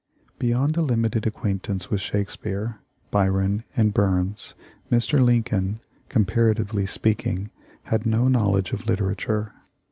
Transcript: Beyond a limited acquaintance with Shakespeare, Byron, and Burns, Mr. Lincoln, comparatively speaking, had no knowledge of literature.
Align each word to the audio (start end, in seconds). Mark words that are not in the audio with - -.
Beyond 0.39 0.77
a 0.77 0.81
limited 0.81 1.27
acquaintance 1.27 1.91
with 1.91 2.01
Shakespeare, 2.01 2.79
Byron, 3.11 3.63
and 3.77 3.93
Burns, 3.93 4.55
Mr. 4.89 5.23
Lincoln, 5.23 5.79
comparatively 6.09 6.87
speaking, 6.87 7.51
had 7.83 8.07
no 8.07 8.27
knowledge 8.27 8.73
of 8.73 8.87
literature. 8.87 9.53